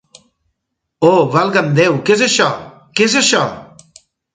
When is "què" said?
2.09-2.19, 2.97-3.11